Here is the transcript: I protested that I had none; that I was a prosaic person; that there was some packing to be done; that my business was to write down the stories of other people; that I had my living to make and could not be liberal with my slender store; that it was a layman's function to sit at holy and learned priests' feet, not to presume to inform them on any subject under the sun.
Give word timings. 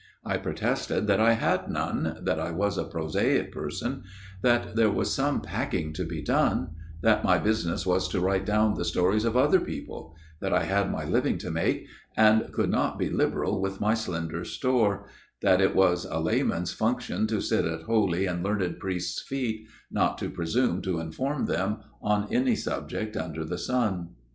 I 0.25 0.37
protested 0.37 1.05
that 1.05 1.19
I 1.19 1.33
had 1.33 1.69
none; 1.69 2.17
that 2.23 2.39
I 2.39 2.49
was 2.49 2.75
a 2.75 2.85
prosaic 2.85 3.51
person; 3.51 4.01
that 4.41 4.75
there 4.75 4.89
was 4.89 5.13
some 5.13 5.41
packing 5.41 5.93
to 5.93 6.03
be 6.03 6.23
done; 6.23 6.69
that 7.03 7.23
my 7.23 7.37
business 7.37 7.85
was 7.85 8.07
to 8.07 8.19
write 8.19 8.43
down 8.43 8.73
the 8.73 8.83
stories 8.83 9.25
of 9.25 9.37
other 9.37 9.59
people; 9.59 10.15
that 10.39 10.53
I 10.53 10.63
had 10.63 10.91
my 10.91 11.03
living 11.05 11.37
to 11.37 11.51
make 11.51 11.85
and 12.17 12.51
could 12.51 12.71
not 12.71 12.97
be 12.97 13.09
liberal 13.11 13.61
with 13.61 13.79
my 13.79 13.93
slender 13.93 14.43
store; 14.43 15.05
that 15.43 15.61
it 15.61 15.75
was 15.75 16.05
a 16.05 16.17
layman's 16.17 16.73
function 16.73 17.27
to 17.27 17.39
sit 17.39 17.65
at 17.65 17.83
holy 17.83 18.25
and 18.25 18.41
learned 18.43 18.79
priests' 18.79 19.21
feet, 19.21 19.67
not 19.91 20.17
to 20.17 20.31
presume 20.31 20.81
to 20.81 20.99
inform 20.99 21.45
them 21.45 21.77
on 22.01 22.27
any 22.33 22.55
subject 22.55 23.15
under 23.15 23.45
the 23.45 23.59
sun. 23.59 24.15